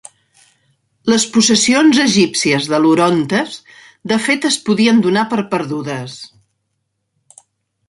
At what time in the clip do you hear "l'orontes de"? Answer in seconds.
2.85-4.19